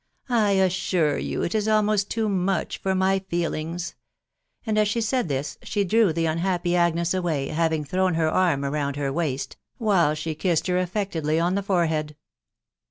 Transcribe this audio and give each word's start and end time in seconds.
"I 0.47 0.53
assure 0.53 1.19
you 1.19 1.43
it 1.43 1.53
is 1.53 1.67
almost 1.67 2.09
too 2.09 2.27
much 2.27 2.79
for 2.79 2.95
my 2.95 3.19
feelings,*" 3.19 3.93
and 4.65 4.79
as 4.79 4.87
she 4.87 4.99
said 4.99 5.27
this 5.27 5.59
she 5.61 5.83
drew 5.83 6.11
the 6.11 6.25
unhappy 6.25 6.75
Agnes 6.75 7.13
away, 7.13 7.49
having 7.49 7.83
thrown 7.85 8.15
her 8.15 8.27
arm 8.31 8.63
round 8.65 8.95
her 8.95 9.13
waist, 9.13 9.57
while 9.77 10.15
she 10.15 10.33
kissed 10.33 10.65
her 10.65 10.79
affectedly 10.79 11.39
on 11.39 11.53
the 11.53 11.61
forehead. 11.61 12.15